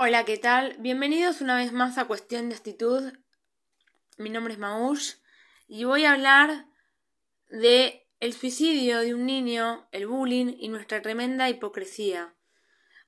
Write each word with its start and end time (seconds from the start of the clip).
Hola, 0.00 0.24
¿qué 0.24 0.38
tal? 0.38 0.76
Bienvenidos 0.78 1.40
una 1.40 1.56
vez 1.56 1.72
más 1.72 1.98
a 1.98 2.04
Cuestión 2.04 2.48
de 2.48 2.54
Actitud. 2.54 3.14
Mi 4.16 4.30
nombre 4.30 4.52
es 4.52 4.58
Maush 4.60 5.14
y 5.66 5.82
voy 5.82 6.04
a 6.04 6.12
hablar 6.12 6.66
de 7.48 8.06
el 8.20 8.32
suicidio 8.32 9.00
de 9.00 9.12
un 9.12 9.26
niño, 9.26 9.88
el 9.90 10.06
bullying 10.06 10.54
y 10.56 10.68
nuestra 10.68 11.02
tremenda 11.02 11.50
hipocresía, 11.50 12.32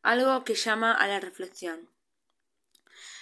algo 0.03 0.43
que 0.43 0.57
llama 0.57 0.93
a 0.93 1.07
la 1.07 1.21
reflexión. 1.21 1.89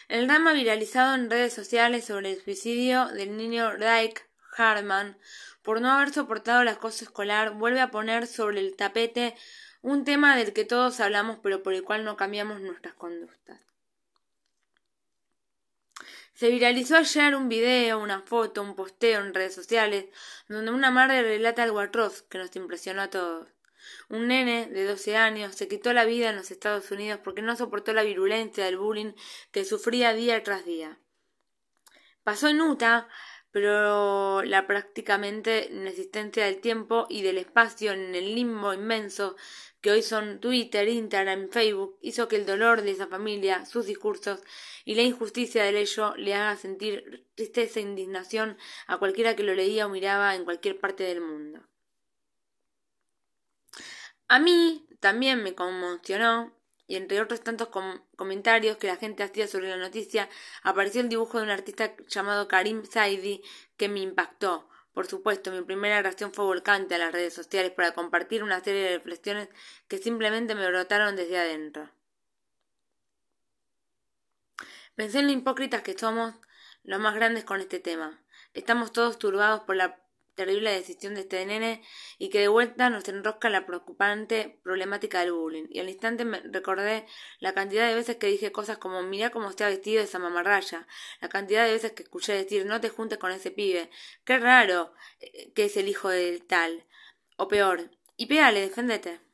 El 0.08 0.28
drama 0.28 0.54
viralizado 0.54 1.14
en 1.14 1.28
redes 1.28 1.52
sociales 1.52 2.06
sobre 2.06 2.32
el 2.32 2.42
suicidio 2.42 3.08
del 3.08 3.36
niño 3.36 3.76
Dyke 3.76 4.30
Harman 4.56 5.18
por 5.60 5.82
no 5.82 5.90
haber 5.90 6.10
soportado 6.10 6.62
el 6.62 6.68
acoso 6.68 7.04
escolar 7.04 7.52
vuelve 7.52 7.82
a 7.82 7.90
poner 7.90 8.28
sobre 8.28 8.60
el 8.60 8.76
tapete 8.76 9.34
un 9.82 10.04
tema 10.04 10.36
del 10.36 10.52
que 10.52 10.64
todos 10.64 11.00
hablamos 11.00 11.38
pero 11.42 11.62
por 11.62 11.74
el 11.74 11.84
cual 11.84 12.04
no 12.04 12.16
cambiamos 12.16 12.60
nuestras 12.60 12.94
conductas. 12.94 13.60
Se 16.34 16.50
viralizó 16.50 16.96
ayer 16.96 17.34
un 17.34 17.48
video, 17.48 17.98
una 17.98 18.20
foto, 18.22 18.62
un 18.62 18.76
posteo 18.76 19.20
en 19.24 19.34
redes 19.34 19.54
sociales 19.54 20.06
donde 20.48 20.70
una 20.70 20.92
madre 20.92 21.22
relata 21.22 21.64
algo 21.64 21.80
atroz 21.80 22.22
que 22.22 22.38
nos 22.38 22.54
impresionó 22.54 23.02
a 23.02 23.10
todos. 23.10 23.48
Un 24.08 24.28
nene 24.28 24.66
de 24.66 24.84
12 24.84 25.16
años 25.16 25.56
se 25.56 25.66
quitó 25.66 25.92
la 25.92 26.04
vida 26.04 26.30
en 26.30 26.36
los 26.36 26.52
Estados 26.52 26.90
Unidos 26.92 27.20
porque 27.24 27.42
no 27.42 27.56
soportó 27.56 27.92
la 27.92 28.04
virulencia 28.04 28.64
del 28.64 28.78
bullying 28.78 29.14
que 29.50 29.64
sufría 29.64 30.12
día 30.14 30.42
tras 30.44 30.64
día. 30.64 30.98
Pasó 32.22 32.46
en 32.46 32.60
Utah, 32.60 33.08
pero 33.58 34.44
la 34.44 34.68
prácticamente 34.68 35.66
inexistencia 35.68 36.44
del 36.44 36.60
tiempo 36.60 37.06
y 37.10 37.22
del 37.22 37.38
espacio 37.38 37.90
en 37.90 38.14
el 38.14 38.36
limbo 38.36 38.72
inmenso 38.72 39.34
que 39.80 39.90
hoy 39.90 40.00
son 40.02 40.38
Twitter, 40.38 40.88
Instagram, 40.88 41.48
Facebook, 41.48 41.98
hizo 42.00 42.28
que 42.28 42.36
el 42.36 42.46
dolor 42.46 42.82
de 42.82 42.92
esa 42.92 43.08
familia, 43.08 43.66
sus 43.66 43.86
discursos 43.86 44.44
y 44.84 44.94
la 44.94 45.02
injusticia 45.02 45.64
del 45.64 45.74
ello 45.74 46.14
le 46.16 46.34
haga 46.34 46.54
sentir 46.54 47.26
tristeza 47.34 47.80
e 47.80 47.82
indignación 47.82 48.56
a 48.86 48.98
cualquiera 48.98 49.34
que 49.34 49.42
lo 49.42 49.56
leía 49.56 49.86
o 49.86 49.88
miraba 49.88 50.36
en 50.36 50.44
cualquier 50.44 50.78
parte 50.78 51.02
del 51.02 51.20
mundo. 51.20 51.60
A 54.28 54.38
mí 54.38 54.86
también 55.00 55.42
me 55.42 55.56
conmocionó 55.56 56.56
y 56.88 56.96
entre 56.96 57.20
otros 57.20 57.42
tantos 57.42 57.68
comentarios 58.16 58.78
que 58.78 58.86
la 58.86 58.96
gente 58.96 59.22
hacía 59.22 59.46
sobre 59.46 59.68
la 59.68 59.76
noticia, 59.76 60.28
apareció 60.62 61.02
el 61.02 61.10
dibujo 61.10 61.36
de 61.36 61.44
un 61.44 61.50
artista 61.50 61.94
llamado 62.08 62.48
Karim 62.48 62.84
Saidi 62.84 63.42
que 63.76 63.88
me 63.88 64.00
impactó. 64.00 64.68
Por 64.94 65.06
supuesto, 65.06 65.52
mi 65.52 65.60
primera 65.60 66.02
reacción 66.02 66.32
fue 66.32 66.46
volcante 66.46 66.94
a 66.94 66.98
las 66.98 67.12
redes 67.12 67.34
sociales 67.34 67.72
para 67.72 67.92
compartir 67.92 68.42
una 68.42 68.64
serie 68.64 68.82
de 68.82 68.96
reflexiones 68.96 69.48
que 69.86 69.98
simplemente 69.98 70.54
me 70.54 70.66
brotaron 70.66 71.14
desde 71.14 71.38
adentro. 71.38 71.90
Pensé 74.96 75.20
en 75.20 75.26
lo 75.26 75.32
hipócritas 75.32 75.82
que 75.82 75.96
somos 75.96 76.34
los 76.82 76.98
más 76.98 77.14
grandes 77.14 77.44
con 77.44 77.60
este 77.60 77.80
tema. 77.80 78.18
Estamos 78.54 78.92
todos 78.92 79.18
turbados 79.18 79.60
por 79.60 79.76
la 79.76 80.00
terrible 80.38 80.70
decisión 80.70 81.14
de 81.14 81.22
este 81.22 81.44
nene 81.44 81.82
y 82.16 82.28
que 82.30 82.38
de 82.38 82.46
vuelta 82.46 82.90
nos 82.90 83.08
enrosca 83.08 83.50
la 83.50 83.66
preocupante 83.66 84.60
problemática 84.62 85.18
del 85.18 85.32
bullying. 85.32 85.66
Y 85.68 85.80
al 85.80 85.88
instante 85.88 86.24
me 86.24 86.38
recordé 86.40 87.06
la 87.40 87.54
cantidad 87.54 87.88
de 87.88 87.96
veces 87.96 88.16
que 88.18 88.28
dije 88.28 88.52
cosas 88.52 88.78
como 88.78 89.02
mira 89.02 89.30
cómo 89.30 89.50
está 89.50 89.66
vestido 89.66 90.00
esa 90.00 90.20
mamarraya, 90.20 90.86
la 91.20 91.28
cantidad 91.28 91.66
de 91.66 91.72
veces 91.72 91.90
que 91.90 92.04
escuché 92.04 92.34
decir 92.34 92.66
no 92.66 92.80
te 92.80 92.88
juntes 92.88 93.18
con 93.18 93.32
ese 93.32 93.50
pibe, 93.50 93.90
qué 94.24 94.38
raro 94.38 94.94
eh, 95.18 95.52
que 95.54 95.64
es 95.64 95.76
el 95.76 95.88
hijo 95.88 96.08
del 96.08 96.46
tal, 96.46 96.84
o 97.36 97.48
peor, 97.48 97.90
y 98.16 98.26
pégale, 98.26 98.60
deféndete. 98.60 99.27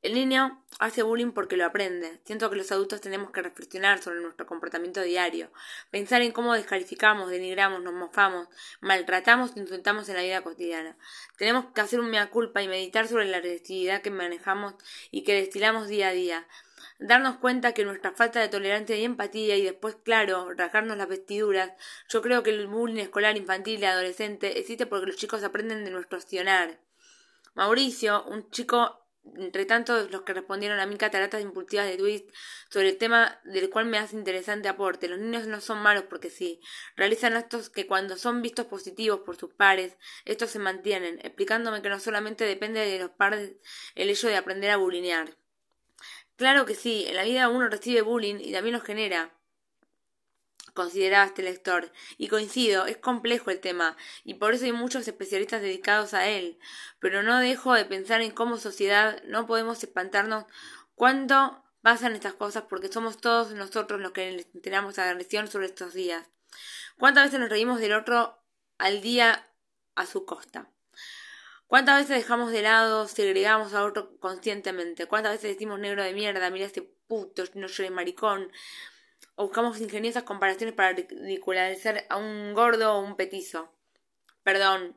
El 0.00 0.14
niño 0.14 0.62
hace 0.78 1.02
bullying 1.02 1.32
porque 1.32 1.56
lo 1.56 1.66
aprende. 1.66 2.20
Siento 2.24 2.48
que 2.48 2.56
los 2.56 2.70
adultos 2.70 3.00
tenemos 3.00 3.32
que 3.32 3.42
reflexionar 3.42 4.00
sobre 4.00 4.20
nuestro 4.20 4.46
comportamiento 4.46 5.02
diario, 5.02 5.50
pensar 5.90 6.22
en 6.22 6.30
cómo 6.30 6.54
descalificamos, 6.54 7.30
denigramos, 7.30 7.82
nos 7.82 7.94
mofamos, 7.94 8.46
maltratamos 8.80 9.56
e 9.56 9.60
insultamos 9.60 10.08
en 10.08 10.14
la 10.14 10.22
vida 10.22 10.42
cotidiana. 10.42 10.96
Tenemos 11.36 11.66
que 11.74 11.80
hacer 11.80 11.98
un 11.98 12.10
mea 12.10 12.30
culpa 12.30 12.62
y 12.62 12.68
meditar 12.68 13.08
sobre 13.08 13.24
la 13.24 13.38
agresividad 13.38 14.00
que 14.00 14.10
manejamos 14.10 14.74
y 15.10 15.24
que 15.24 15.34
destilamos 15.34 15.88
día 15.88 16.08
a 16.08 16.12
día. 16.12 16.46
Darnos 17.00 17.38
cuenta 17.38 17.74
que 17.74 17.84
nuestra 17.84 18.12
falta 18.12 18.38
de 18.40 18.48
tolerancia 18.48 18.96
y 18.96 19.04
empatía 19.04 19.56
y 19.56 19.64
después, 19.64 19.96
claro, 20.04 20.52
rasgarnos 20.54 20.96
las 20.96 21.08
vestiduras. 21.08 21.72
Yo 22.08 22.22
creo 22.22 22.44
que 22.44 22.50
el 22.50 22.68
bullying 22.68 23.02
escolar 23.02 23.36
infantil 23.36 23.80
y 23.80 23.84
adolescente 23.84 24.60
existe 24.60 24.86
porque 24.86 25.06
los 25.06 25.16
chicos 25.16 25.42
aprenden 25.42 25.84
de 25.84 25.90
nuestro 25.90 26.18
accionar. 26.18 26.78
Mauricio, 27.54 28.24
un 28.24 28.48
chico 28.50 29.07
entre 29.36 29.64
tanto 29.66 30.08
los 30.08 30.22
que 30.22 30.34
respondieron 30.34 30.80
a 30.80 30.86
mí 30.86 30.96
cataratas 30.96 31.42
impulsivas 31.42 31.86
de 31.86 31.96
tweets 31.96 32.32
sobre 32.70 32.90
el 32.90 32.98
tema 32.98 33.40
del 33.44 33.70
cual 33.70 33.86
me 33.86 33.98
hace 33.98 34.16
interesante 34.16 34.68
aporte. 34.68 35.08
Los 35.08 35.18
niños 35.18 35.46
no 35.46 35.60
son 35.60 35.78
malos 35.78 36.04
porque 36.08 36.30
sí. 36.30 36.60
Realizan 36.96 37.34
actos 37.36 37.70
que 37.70 37.86
cuando 37.86 38.16
son 38.16 38.42
vistos 38.42 38.66
positivos 38.66 39.20
por 39.20 39.36
sus 39.36 39.52
pares, 39.54 39.96
estos 40.24 40.50
se 40.50 40.58
mantienen, 40.58 41.18
explicándome 41.22 41.82
que 41.82 41.88
no 41.88 42.00
solamente 42.00 42.44
depende 42.44 42.80
de 42.80 42.98
los 42.98 43.10
pares 43.10 43.52
el 43.94 44.10
hecho 44.10 44.28
de 44.28 44.36
aprender 44.36 44.70
a 44.70 44.76
bulinear. 44.76 45.36
Claro 46.36 46.66
que 46.66 46.74
sí, 46.74 47.04
en 47.08 47.16
la 47.16 47.24
vida 47.24 47.48
uno 47.48 47.68
recibe 47.68 48.02
bullying 48.02 48.36
y 48.40 48.52
también 48.52 48.74
lo 48.74 48.80
genera 48.80 49.37
consideraba 50.72 51.26
este 51.26 51.42
lector, 51.42 51.92
y 52.16 52.28
coincido, 52.28 52.86
es 52.86 52.96
complejo 52.96 53.50
el 53.50 53.60
tema, 53.60 53.96
y 54.24 54.34
por 54.34 54.54
eso 54.54 54.64
hay 54.64 54.72
muchos 54.72 55.06
especialistas 55.06 55.62
dedicados 55.62 56.14
a 56.14 56.28
él, 56.28 56.58
pero 57.00 57.22
no 57.22 57.38
dejo 57.38 57.74
de 57.74 57.84
pensar 57.84 58.20
en 58.20 58.30
cómo 58.30 58.56
sociedad 58.56 59.22
no 59.24 59.46
podemos 59.46 59.82
espantarnos 59.82 60.44
cuando 60.94 61.64
pasan 61.82 62.12
estas 62.12 62.34
cosas 62.34 62.64
porque 62.68 62.88
somos 62.88 63.20
todos 63.20 63.52
nosotros 63.52 64.00
los 64.00 64.12
que 64.12 64.32
les 64.32 64.46
enteramos 64.54 64.98
agresión 64.98 65.48
sobre 65.48 65.66
estos 65.66 65.94
días. 65.94 66.26
¿Cuántas 66.98 67.26
veces 67.26 67.40
nos 67.40 67.50
reímos 67.50 67.80
del 67.80 67.92
otro 67.94 68.42
al 68.78 69.00
día 69.00 69.48
a 69.94 70.06
su 70.06 70.24
costa? 70.24 70.70
¿Cuántas 71.66 71.96
veces 71.96 72.16
dejamos 72.16 72.50
de 72.50 72.62
lado, 72.62 73.06
segregamos 73.08 73.74
a 73.74 73.84
otro 73.84 74.18
conscientemente? 74.18 75.06
¿Cuántas 75.06 75.32
veces 75.32 75.52
decimos 75.52 75.78
negro 75.78 76.02
de 76.02 76.14
mierda, 76.14 76.50
mira 76.50 76.66
este 76.66 76.82
puto, 76.82 77.44
no 77.54 77.66
llores 77.66 77.92
maricón? 77.92 78.50
O 79.38 79.44
buscamos 79.44 79.80
ingeniosas 79.80 80.24
comparaciones 80.24 80.74
para 80.74 80.94
ridicularizar 80.94 82.04
a 82.08 82.16
un 82.16 82.54
gordo 82.54 82.94
o 82.94 83.00
un 83.00 83.16
petizo. 83.16 83.72
Perdón 84.42 84.96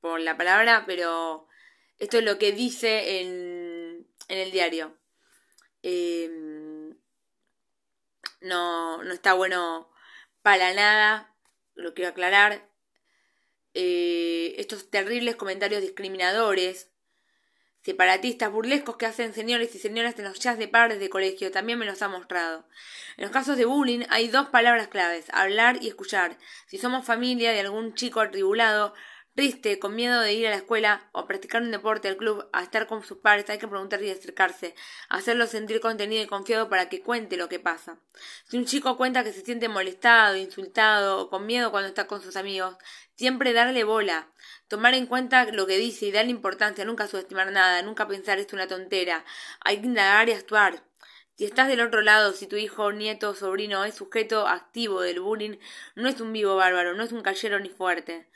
por 0.00 0.20
la 0.20 0.36
palabra, 0.36 0.82
pero 0.88 1.46
esto 1.98 2.18
es 2.18 2.24
lo 2.24 2.36
que 2.38 2.50
dice 2.50 3.20
en, 3.20 4.08
en 4.26 4.38
el 4.38 4.50
diario. 4.50 4.98
Em, 5.82 6.98
no, 8.40 9.04
no 9.04 9.14
está 9.14 9.34
bueno 9.34 9.88
para 10.42 10.74
nada, 10.74 11.32
lo 11.74 11.94
quiero 11.94 12.10
aclarar. 12.10 12.68
Eh, 13.72 14.56
estos 14.58 14.90
terribles 14.90 15.36
comentarios 15.36 15.80
discriminadores 15.80 16.90
separatistas 17.82 18.50
burlescos 18.50 18.96
que 18.96 19.06
hacen 19.06 19.32
señores 19.32 19.74
y 19.74 19.78
señoras 19.78 20.18
en 20.18 20.24
los 20.24 20.38
chats 20.38 20.58
de 20.58 20.68
padres 20.68 21.00
de 21.00 21.08
colegio 21.08 21.50
también 21.50 21.78
me 21.78 21.86
los 21.86 22.02
ha 22.02 22.08
mostrado. 22.08 22.66
En 23.16 23.22
los 23.22 23.30
casos 23.30 23.56
de 23.56 23.64
bullying 23.64 24.04
hay 24.10 24.28
dos 24.28 24.48
palabras 24.48 24.88
claves, 24.88 25.26
hablar 25.32 25.78
y 25.82 25.88
escuchar. 25.88 26.36
Si 26.66 26.78
somos 26.78 27.04
familia 27.04 27.52
de 27.52 27.60
algún 27.60 27.94
chico 27.94 28.20
atribulado, 28.20 28.94
triste, 29.38 29.78
con 29.78 29.94
miedo 29.94 30.20
de 30.20 30.32
ir 30.32 30.48
a 30.48 30.50
la 30.50 30.56
escuela 30.56 31.08
o 31.12 31.28
practicar 31.28 31.62
un 31.62 31.70
deporte 31.70 32.08
al 32.08 32.16
club, 32.16 32.48
a 32.52 32.64
estar 32.64 32.88
con 32.88 33.04
sus 33.04 33.18
padres, 33.18 33.48
hay 33.48 33.58
que 33.58 33.68
preguntar 33.68 34.02
y 34.02 34.10
acercarse, 34.10 34.74
hacerlo 35.08 35.46
sentir 35.46 35.78
contenido 35.78 36.24
y 36.24 36.26
confiado 36.26 36.68
para 36.68 36.88
que 36.88 37.02
cuente 37.02 37.36
lo 37.36 37.48
que 37.48 37.60
pasa. 37.60 38.00
Si 38.48 38.56
un 38.58 38.64
chico 38.64 38.96
cuenta 38.96 39.22
que 39.22 39.32
se 39.32 39.42
siente 39.42 39.68
molestado, 39.68 40.34
insultado 40.34 41.20
o 41.20 41.30
con 41.30 41.46
miedo 41.46 41.70
cuando 41.70 41.86
está 41.86 42.08
con 42.08 42.20
sus 42.20 42.34
amigos, 42.34 42.78
siempre 43.14 43.52
darle 43.52 43.84
bola, 43.84 44.26
tomar 44.66 44.94
en 44.94 45.06
cuenta 45.06 45.44
lo 45.52 45.68
que 45.68 45.78
dice 45.78 46.06
y 46.06 46.10
darle 46.10 46.32
importancia, 46.32 46.84
nunca 46.84 47.06
subestimar 47.06 47.52
nada, 47.52 47.80
nunca 47.82 48.08
pensar 48.08 48.40
esto 48.40 48.56
es 48.56 48.62
una 48.62 48.66
tontera, 48.66 49.24
hay 49.60 49.80
que 49.80 49.86
indagar 49.86 50.28
y 50.28 50.32
actuar. 50.32 50.82
Si 51.36 51.44
estás 51.44 51.68
del 51.68 51.82
otro 51.82 52.02
lado, 52.02 52.32
si 52.32 52.48
tu 52.48 52.56
hijo, 52.56 52.90
nieto 52.90 53.32
sobrino 53.36 53.84
es 53.84 53.94
sujeto 53.94 54.48
activo 54.48 55.00
del 55.00 55.20
bullying, 55.20 55.58
no 55.94 56.08
es 56.08 56.20
un 56.20 56.32
vivo 56.32 56.56
bárbaro, 56.56 56.94
no 56.94 57.04
es 57.04 57.12
un 57.12 57.22
callero 57.22 57.60
ni 57.60 57.68
fuerte 57.68 58.26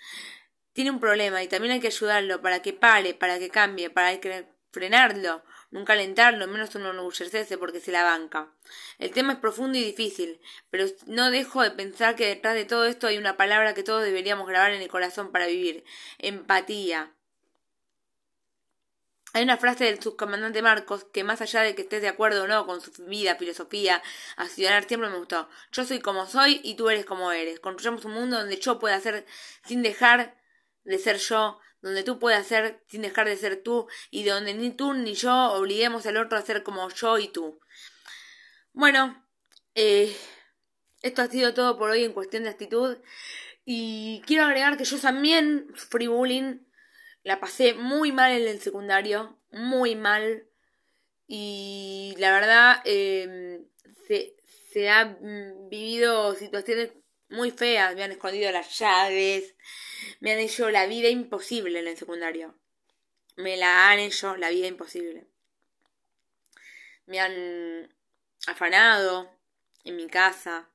tiene 0.72 0.90
un 0.90 1.00
problema 1.00 1.42
y 1.42 1.48
también 1.48 1.72
hay 1.72 1.80
que 1.80 1.88
ayudarlo 1.88 2.40
para 2.40 2.62
que 2.62 2.72
pare, 2.72 3.14
para 3.14 3.38
que 3.38 3.50
cambie, 3.50 3.90
para 3.90 4.18
que 4.20 4.46
frenarlo, 4.72 5.42
nunca 5.70 5.92
alentarlo, 5.92 6.46
menos 6.46 6.74
enorgullecerse 6.74 7.58
porque 7.58 7.80
se 7.80 7.92
la 7.92 8.04
banca. 8.04 8.52
El 8.98 9.10
tema 9.10 9.34
es 9.34 9.38
profundo 9.38 9.78
y 9.78 9.84
difícil, 9.84 10.40
pero 10.70 10.86
no 11.06 11.30
dejo 11.30 11.62
de 11.62 11.70
pensar 11.70 12.16
que 12.16 12.26
detrás 12.26 12.54
de 12.54 12.64
todo 12.64 12.86
esto 12.86 13.06
hay 13.06 13.18
una 13.18 13.36
palabra 13.36 13.74
que 13.74 13.82
todos 13.82 14.02
deberíamos 14.02 14.48
grabar 14.48 14.72
en 14.72 14.82
el 14.82 14.88
corazón 14.88 15.30
para 15.30 15.46
vivir, 15.46 15.84
empatía. 16.18 17.12
Hay 19.34 19.44
una 19.44 19.56
frase 19.56 19.84
del 19.84 20.02
subcomandante 20.02 20.60
Marcos 20.60 21.04
que 21.04 21.24
más 21.24 21.40
allá 21.40 21.62
de 21.62 21.74
que 21.74 21.82
estés 21.82 22.02
de 22.02 22.08
acuerdo 22.08 22.44
o 22.44 22.46
no 22.46 22.66
con 22.66 22.82
su 22.82 22.90
vida, 23.06 23.36
filosofía, 23.36 24.02
a 24.36 24.46
ciudadanar 24.46 24.86
siempre 24.86 25.08
me 25.08 25.16
gustó. 25.16 25.48
Yo 25.72 25.84
soy 25.86 26.00
como 26.00 26.26
soy 26.26 26.60
y 26.62 26.74
tú 26.74 26.90
eres 26.90 27.06
como 27.06 27.32
eres. 27.32 27.58
Construyamos 27.58 28.04
un 28.04 28.12
mundo 28.12 28.38
donde 28.38 28.58
yo 28.58 28.78
pueda 28.78 29.00
ser 29.00 29.24
sin 29.64 29.82
dejar 29.82 30.36
de 30.84 30.98
ser 30.98 31.18
yo, 31.18 31.58
donde 31.80 32.02
tú 32.02 32.18
puedas 32.18 32.46
ser 32.46 32.82
sin 32.88 33.02
dejar 33.02 33.28
de 33.28 33.36
ser 33.36 33.62
tú 33.62 33.88
y 34.10 34.24
donde 34.24 34.54
ni 34.54 34.70
tú 34.70 34.94
ni 34.94 35.14
yo 35.14 35.52
obliguemos 35.52 36.06
al 36.06 36.16
otro 36.16 36.38
a 36.38 36.42
ser 36.42 36.62
como 36.62 36.88
yo 36.90 37.18
y 37.18 37.28
tú. 37.28 37.60
Bueno, 38.72 39.26
eh, 39.74 40.16
esto 41.02 41.22
ha 41.22 41.26
sido 41.26 41.54
todo 41.54 41.76
por 41.76 41.90
hoy 41.90 42.04
en 42.04 42.12
cuestión 42.12 42.44
de 42.44 42.50
actitud 42.50 42.96
y 43.64 44.22
quiero 44.26 44.44
agregar 44.44 44.76
que 44.76 44.84
yo 44.84 44.98
también 44.98 45.66
sufrí 45.74 46.06
bullying, 46.06 46.60
la 47.22 47.40
pasé 47.40 47.74
muy 47.74 48.12
mal 48.12 48.32
en 48.32 48.48
el 48.48 48.60
secundario, 48.60 49.38
muy 49.50 49.96
mal 49.96 50.46
y 51.26 52.14
la 52.18 52.32
verdad 52.32 52.82
eh, 52.84 53.62
se, 54.06 54.36
se 54.72 54.88
han 54.88 55.18
vivido 55.68 56.34
situaciones 56.34 56.92
muy 57.32 57.50
feas, 57.50 57.94
me 57.94 58.04
han 58.04 58.12
escondido 58.12 58.52
las 58.52 58.78
llaves, 58.78 59.54
me 60.20 60.32
han 60.32 60.38
hecho 60.38 60.70
la 60.70 60.86
vida 60.86 61.08
imposible 61.08 61.80
en 61.80 61.88
el 61.88 61.96
secundario. 61.96 62.54
Me 63.36 63.56
la 63.56 63.90
han 63.90 63.98
hecho 63.98 64.36
la 64.36 64.50
vida 64.50 64.66
imposible. 64.66 65.26
Me 67.06 67.20
han 67.20 67.94
afanado 68.46 69.34
en 69.84 69.96
mi 69.96 70.06
casa. 70.08 70.68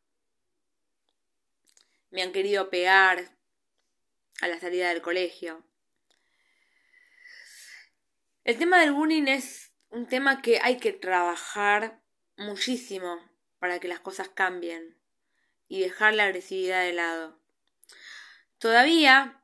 Me 2.09 2.24
han 2.24 2.31
querido 2.31 2.69
pegar 2.69 3.31
a 4.42 4.48
la 4.48 4.60
salida 4.60 4.89
del 4.89 5.01
colegio. 5.01 5.63
El 8.44 8.57
tema 8.57 8.80
del 8.80 8.94
bullying 8.94 9.27
es 9.27 9.71
un 9.89 10.07
tema 10.07 10.42
que 10.42 10.60
hay 10.62 10.77
que 10.77 10.94
trabajar 10.94 12.01
muchísimo 12.36 13.19
para 13.60 13.80
que 13.80 13.88
las 13.88 14.00
cosas 14.00 14.30
cambien 14.30 14.98
y 15.68 15.81
dejar 15.81 16.14
la 16.14 16.25
agresividad 16.25 16.84
de 16.84 16.94
lado. 16.94 17.40
Todavía, 18.58 19.44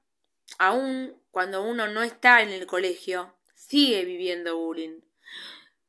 aun 0.57 1.21
cuando 1.31 1.63
uno 1.63 1.87
no 1.87 2.03
está 2.03 2.41
en 2.41 2.49
el 2.49 2.65
colegio, 2.65 3.35
sigue 3.55 4.05
viviendo 4.05 4.57
bullying, 4.57 5.01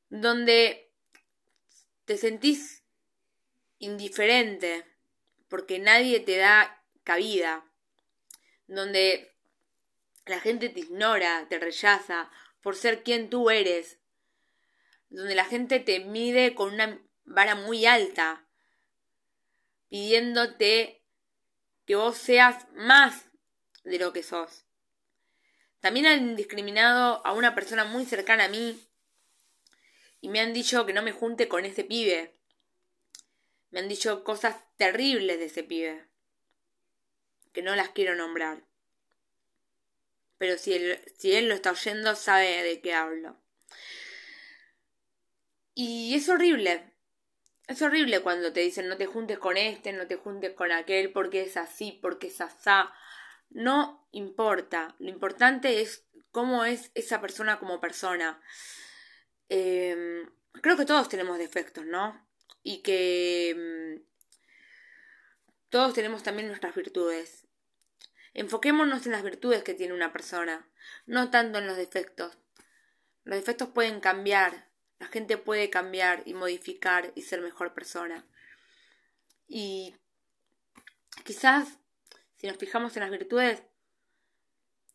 donde 0.09 0.91
te 2.05 2.17
sentís 2.17 2.83
indiferente 3.79 4.85
porque 5.49 5.79
nadie 5.79 6.21
te 6.21 6.37
da 6.37 6.83
cabida, 7.03 7.65
donde 8.67 9.35
la 10.27 10.41
gente 10.41 10.69
te 10.69 10.81
ignora, 10.81 11.47
te 11.49 11.59
rechaza 11.59 12.31
por 12.63 12.77
ser 12.77 13.03
quien 13.03 13.29
tú 13.29 13.51
eres, 13.51 13.99
donde 15.11 15.35
la 15.35 15.45
gente 15.45 15.81
te 15.81 16.01
mide 16.01 16.55
con 16.55 16.73
una 16.73 17.01
vara 17.25 17.55
muy 17.55 17.87
alta, 17.87 18.44
pidiéndote 19.95 21.05
que 21.87 21.95
vos 21.95 22.19
seas 22.19 22.67
más 22.73 23.27
de 23.85 24.01
lo 24.01 24.13
que 24.13 24.25
sos. 24.25 24.65
También 25.79 26.07
han 26.07 26.35
discriminado 26.35 27.25
a 27.25 27.33
una 27.33 27.55
persona 27.55 27.85
muy 27.85 28.05
cercana 28.05 28.47
a 28.47 28.49
mí 28.49 28.77
y 30.21 30.31
me 30.31 30.41
han 30.41 30.53
dicho 30.53 30.85
que 30.85 30.93
no 30.93 31.03
me 31.03 31.13
junte 31.13 31.47
con 31.47 31.65
ese 31.65 31.85
pibe. 31.85 32.35
Me 33.71 33.79
han 33.79 33.89
dicho 33.89 34.25
cosas 34.25 34.57
terribles 34.79 35.39
de 35.39 35.45
ese 35.45 35.63
pibe, 35.63 36.05
que 37.53 37.63
no 37.63 37.77
las 37.77 37.91
quiero 37.91 38.17
nombrar. 38.17 38.65
Pero 40.39 40.59
si 40.59 40.73
él, 40.73 41.01
si 41.17 41.37
él 41.37 41.49
lo 41.49 41.55
está 41.55 41.71
oyendo, 41.71 42.17
sabe 42.17 42.65
de 42.65 42.81
qué 42.81 42.95
hablo. 42.95 43.41
Y 45.73 46.17
es 46.17 46.29
horrible, 46.29 46.94
es 47.67 47.81
horrible 47.83 48.21
cuando 48.21 48.53
te 48.53 48.61
dicen 48.61 48.89
no 48.89 48.97
te 48.97 49.07
juntes 49.07 49.39
con 49.39 49.57
este, 49.57 49.93
no 49.93 50.07
te 50.07 50.17
juntes 50.17 50.53
con 50.55 50.73
aquel, 50.73 51.13
porque 51.13 51.43
es 51.43 51.57
así, 51.57 51.99
porque 52.03 52.29
es 52.29 52.41
asá. 52.41 52.93
No 53.51 54.07
importa. 54.13 54.95
Lo 54.99 55.09
importante 55.09 55.81
es 55.81 56.07
cómo 56.31 56.65
es 56.65 56.91
esa 56.95 57.21
persona 57.21 57.59
como 57.59 57.81
persona. 57.81 58.41
Em, 59.49 60.29
creo 60.61 60.77
que 60.77 60.85
todos 60.85 61.09
tenemos 61.09 61.39
defectos, 61.39 61.87
¿no? 61.87 62.27
Y 62.63 62.83
que 62.83 63.51
em, 63.51 64.05
todos 65.69 65.95
tenemos 65.95 66.23
también 66.23 66.49
nuestras 66.49 66.75
virtudes. 66.75 67.47
Enfoquémonos 68.35 69.07
en 69.07 69.13
las 69.13 69.23
virtudes 69.23 69.63
que 69.63 69.75
tiene 69.75 69.95
una 69.95 70.13
persona, 70.13 70.69
no 71.07 71.31
tanto 71.31 71.59
en 71.59 71.67
los 71.67 71.77
defectos. 71.77 72.37
Los 73.23 73.37
defectos 73.37 73.69
pueden 73.69 74.01
cambiar, 74.01 74.69
la 75.05 75.11
gente 75.11 75.37
puede 75.37 75.69
cambiar 75.69 76.23
y 76.25 76.33
modificar 76.33 77.13
y 77.15 77.23
ser 77.23 77.43
mejor 77.43 77.75
persona. 77.75 78.25
Y 79.47 79.95
quizás, 81.25 81.79
si 82.37 82.47
nos 82.47 82.57
fijamos 82.57 82.97
en 82.97 83.03
las 83.03 83.11
virtudes, 83.11 83.63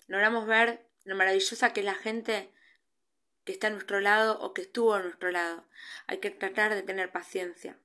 logramos 0.07 0.47
ver 0.47 0.89
lo 1.03 1.15
maravillosa 1.15 1.73
que 1.73 1.81
es 1.81 1.85
la 1.85 1.93
gente 1.93 2.51
que 3.43 3.51
está 3.51 3.67
a 3.67 3.69
nuestro 3.69 3.99
lado 3.99 4.39
o 4.39 4.55
que 4.55 4.63
estuvo 4.63 4.95
a 4.95 5.03
nuestro 5.03 5.29
lado. 5.29 5.63
Hay 6.07 6.17
que 6.17 6.31
tratar 6.31 6.73
de 6.73 6.81
tener 6.81 7.11
paciencia. 7.11 7.77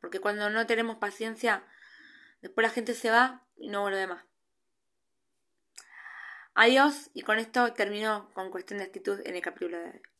Porque 0.00 0.18
cuando 0.18 0.50
no 0.50 0.66
tenemos 0.66 0.96
paciencia, 0.96 1.64
después 2.40 2.66
la 2.66 2.74
gente 2.74 2.94
se 2.94 3.10
va 3.12 3.46
y 3.56 3.68
no 3.68 3.82
vuelve 3.82 4.08
más. 4.08 4.24
Adiós 6.54 7.10
y 7.14 7.22
con 7.22 7.38
esto 7.38 7.72
termino 7.72 8.32
con 8.34 8.50
cuestión 8.50 8.78
de 8.78 8.84
actitud 8.86 9.20
en 9.24 9.36
el 9.36 9.42
capítulo 9.42 9.78
de 9.78 9.90
hoy. 9.90 10.11